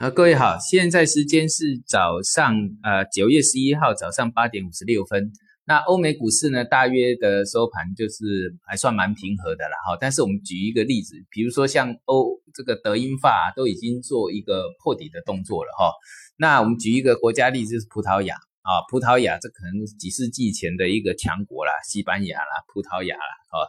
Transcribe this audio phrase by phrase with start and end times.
[0.00, 2.54] 好，各位好，现在时间是早上
[2.84, 5.32] 呃九月十一号早上八点五十六分。
[5.64, 9.74] 那欧美股市呢，大约的收盘就是还算蛮平和的了。
[9.84, 15.92] 哈，但是我们举一个例子，比如说像欧这个德英法都已经做一个破底的动作了哈。
[16.36, 23.68] 那我们举一个国家例子，就是葡萄牙啊，葡萄牙这可能几世纪前的一个强国啦，西班牙啦，葡萄牙啦，哈。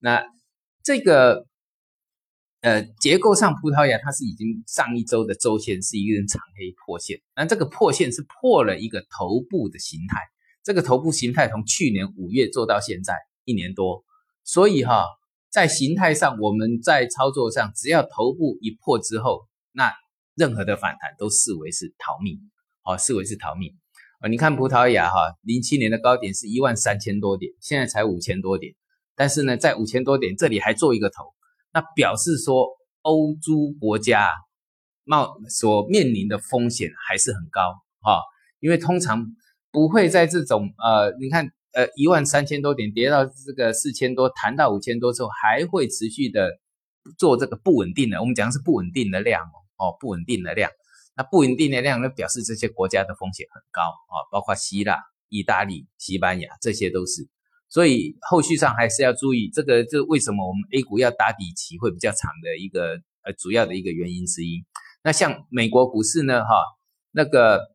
[0.00, 0.22] 那
[0.84, 1.46] 这个
[2.62, 10.16] 呃结构上，葡萄牙它是已经上一周的周线是一根长黑破线，那这个破线是破了一个头部的形态。
[10.62, 14.04] 这个头部形态从去年五月做到现在一年多，
[14.44, 15.04] 所以哈，
[15.50, 19.92] 在形态上，我们在操作上，只要头部一破之后，那
[20.36, 22.38] 任何的反弹都视为是逃命，
[22.84, 23.76] 哦，视为是逃命。
[24.20, 28.72] 啊，你看葡萄牙哈，零七年的高点是一万三千多点，现在才五千多点，
[29.16, 31.24] 但是呢，在五千多点这里还做一个头，
[31.72, 32.68] 那表示说
[33.02, 34.30] 欧洲国家
[35.04, 37.60] 冒所面临的风险还是很高
[38.00, 38.22] 哈，
[38.60, 39.26] 因为通常。
[39.74, 46.50] 不会在这种呃，你看呃一万三千多点跌到这个四千多，弹到五千多之后，还会持续的
[47.16, 48.20] 做这个不稳定的。
[48.20, 50.70] 我们讲是不稳定的量哦，哦不稳定的量。
[51.16, 54.98] 那不稳定的量，那表示这些国家的风险很高啊，包括希腊、
[55.30, 57.26] 意大利、西班牙，这些都是。
[57.72, 64.62] 所以后续上还是要注意这个，这为什么我们 A 股要打底期会比较长的一个呃主要的一个原因之一。
[65.02, 66.54] 那像美国股市呢，哈
[67.10, 67.72] 那个。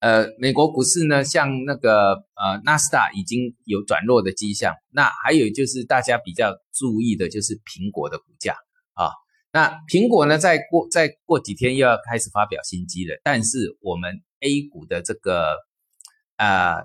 [0.00, 4.74] 呃，美国股市呢，像那个呃纳斯达已经有转弱的迹象。
[4.90, 8.54] 那还有就是大家比较注意的就是苹果的股价
[8.92, 9.08] 啊。
[9.50, 13.18] 那苹果呢，再过再过几天又要开始发表新机了。
[13.24, 15.56] 但是我们 A 股的这个
[16.36, 16.82] 啊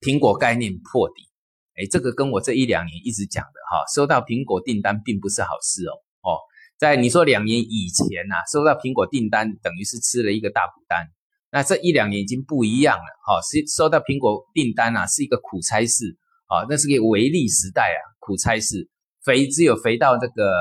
[0.00, 1.28] 苹果概念破底，
[1.76, 6.38] 哎，这个跟我这一两年一直讲的哈，收到苹果订单并不是好事哦哦。
[6.78, 11.08] 在你说两年以前呐，收到苹果订单等于是吃了一个大补单。
[11.50, 18.88] 那这一两年已经不一样了，哈，是收到苹果订单啊，是一个苦差事，啊，那是个唯利时代啊，苦差事，
[19.24, 20.52] 肥只有肥到这个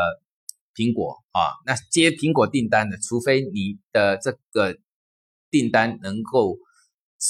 [0.75, 4.77] 苹果啊，那接苹果订单的，除非你的这个
[5.49, 6.57] 订单能够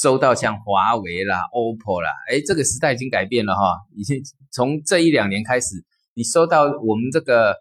[0.01, 4.19] 收到像华为啦、OPPO 啦，哎，这个时代已经改变了哈，已经
[4.51, 7.55] 从这一两年开始，你收到我们这个。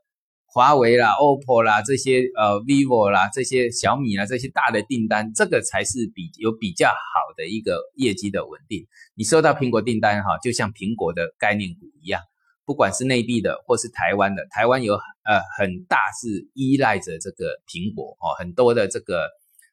[0.54, 8.86] 华为啦、OPPO 啦这些呃 vivo 啦这些小米啦这些大的订单，这个才是比有比较好的一个业绩的稳定。
[9.14, 12.20] 你收到苹果订单哈，就像苹果的概念股一样，
[12.66, 19.30] 不管是内地的或是台湾的，台湾有呃很大是依赖着这个苹果哦，很多的这个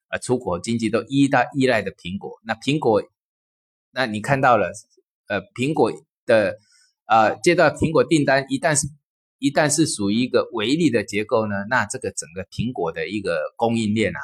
[0.09, 2.39] 呃出口经济都依赖依赖的苹果。
[2.45, 3.01] 那苹果，
[3.91, 4.71] 那你看到了
[5.27, 5.91] 呃苹果
[6.25, 6.57] 的
[7.05, 8.87] 呃接到苹果订单，一旦是
[9.37, 14.19] 一旦是属于一个唯利的结构呢，那这个整个苹果的一个供应链啊，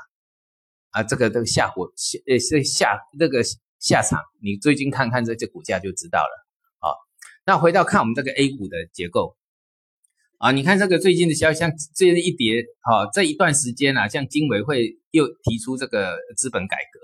[0.91, 3.41] 啊，这个这个下火下呃是下那个
[3.79, 6.47] 下场，你最近看看这些股价就知道了
[6.79, 6.91] 啊。
[7.45, 9.37] 那回到看我们这个 A 股的结构
[10.37, 16.99] 啊，你看这个最近的消息，像这一跌哈，这一段时间啊，像经委会又提出这个资本改革，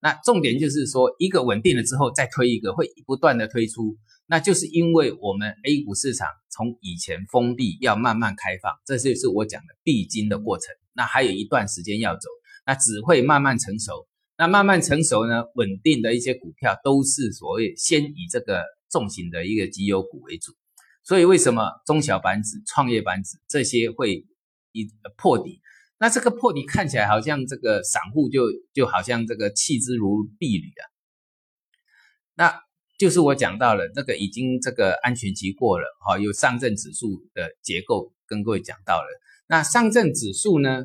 [0.00, 3.96] 那重点就是说一个稳定了之后再推一个，会不断的推出。
[4.26, 10.66] 那就是因为我们 A 股市场从以前封闭要慢慢开放，这就是我讲的必经的过程。
[10.92, 12.28] 那还有一段时间要走，
[12.66, 14.06] 那只会慢慢成熟。
[14.36, 20.52] 那慢慢成熟呢，稳定的一些股票都是所谓先以这个重型的一个绩优股为主。
[21.02, 24.26] 所以为什么中小板指、创业板指这些会
[24.72, 25.60] 一破底？
[26.04, 28.42] 那这个破底看起来好像这个散户就
[28.74, 30.84] 就好像这个弃之如敝履啊。
[32.34, 32.60] 那。
[32.96, 39.08] 就是我讲到了那个已经这个安全期过了，哈，有上证指数的结构跟各位讲到了。
[39.48, 40.84] 那上证指数呢，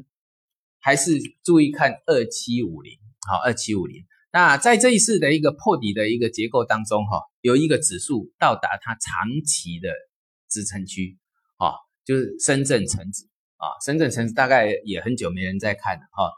[0.80, 2.98] 还是注意看二七五零，
[3.30, 4.06] 好，二七五零。
[4.34, 9.94] 那在这一次的一个破底的一个结构当中，哈，有一个指数到达它长期的
[10.50, 11.20] 支撑区，
[11.58, 13.29] 啊，就是深圳成指，
[13.60, 16.32] 啊，深圳成指大概也很久没人在看了，哈，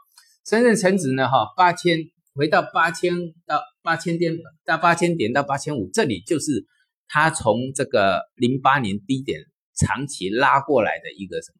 [0.44, 1.98] 深圳成指呢，哈，八千。
[2.34, 3.12] 回到八千
[3.44, 4.34] 到八千点
[4.64, 6.64] 到八千点到八千五，这里就是
[7.06, 9.42] 它从这个零八年低点
[9.74, 11.58] 长期拉过来的一个什么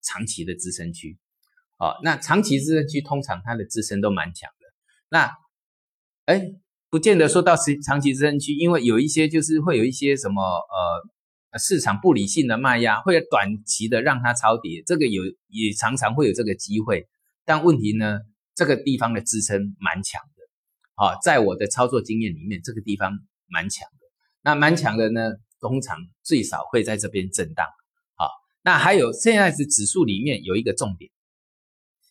[0.00, 1.18] 长期的支撑区。
[1.78, 4.66] 哦，那长期支撑区通常它的支撑都蛮强的。
[5.10, 5.30] 那
[6.24, 6.42] 哎，
[6.88, 11.02] 不见得说到是长期支撑区，因为有一些就是会有一些什么呃
[11.58, 17.06] 市场不理性的卖压，会短期的让它超跌，这个有也常常会有这个机会。
[17.44, 18.20] 但问题呢？
[18.56, 20.42] 这个地方的支撑蛮强的，
[20.94, 23.18] 好，在我的操作经验里面，这个地方
[23.48, 24.06] 蛮强的。
[24.42, 27.66] 那蛮强的呢，通常最少会在这边震荡。
[28.14, 28.30] 好，
[28.62, 31.10] 那还有现在是指数里面有一个重点，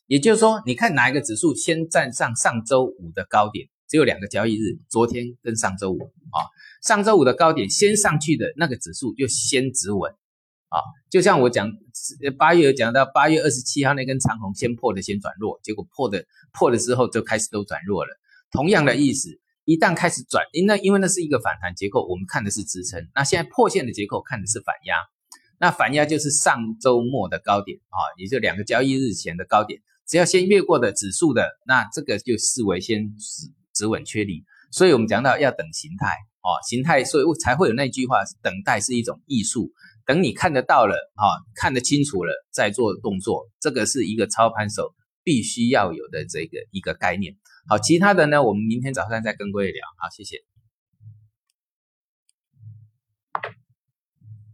[0.06, 6.00] 也就是说，你看哪一个指数先站上上周五的高点，只有两个交易日，昨天跟上周五
[6.32, 6.50] 啊，
[6.82, 10.12] 上周五的高点先上去的那个指数就先止稳
[10.70, 10.82] 啊，
[11.12, 11.72] 就像我讲
[12.36, 18.18] 八月有讲到八月二十七号那根长红先破的先转弱，结果破的破了之后就开始都转弱了，
[18.50, 19.30] 同样的意思，
[19.64, 24.96] 一旦开始转，因那因为那是一个反弹结构，我们看的是支撑，那现在破线的结构看的是反压，
[25.60, 29.80] 那反压就是上周末的高点啊，也就两个交易日前的高点。
[30.08, 33.16] 只要先越过的指数的，那这个就视为先
[33.74, 34.44] 止稳确立。
[34.72, 36.08] 所以我们讲到要等形态
[36.42, 39.72] 哦，形态，所以才会有那句话：等待是一种艺术。
[40.06, 41.24] 等你看得到了啊，
[41.56, 44.94] 看得清楚了，再做动作，这个是一个操盘手
[45.24, 47.36] 必须要有的这个一个概念。
[47.68, 49.82] 好，其他的呢，我们明天早上再跟各位聊。
[49.98, 50.53] 好，谢谢。